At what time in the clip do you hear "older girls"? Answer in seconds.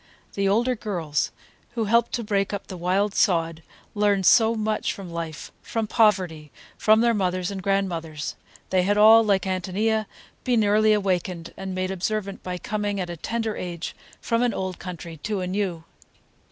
0.49-1.31